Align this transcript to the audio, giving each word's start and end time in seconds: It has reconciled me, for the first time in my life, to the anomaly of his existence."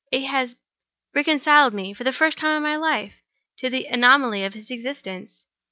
It 0.11 0.23
has 0.25 0.57
reconciled 1.13 1.75
me, 1.75 1.93
for 1.93 2.03
the 2.03 2.11
first 2.11 2.39
time 2.39 2.57
in 2.57 2.63
my 2.63 2.75
life, 2.75 3.13
to 3.59 3.69
the 3.69 3.85
anomaly 3.85 4.43
of 4.43 4.55
his 4.55 4.71
existence." 4.71 5.45